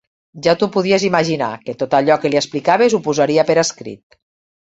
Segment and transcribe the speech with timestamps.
[0.45, 4.19] Ja t'ho podies imaginar, que tot allò que li explicaves ho posaria per escrit.